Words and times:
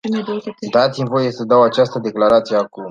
Dați-mi 0.71 1.07
voie 1.09 1.31
să 1.31 1.43
dau 1.43 1.61
această 1.61 1.99
declarație 1.99 2.55
acum. 2.55 2.79